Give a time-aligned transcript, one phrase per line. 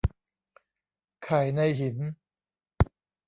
[1.23, 1.97] ไข่ในหิน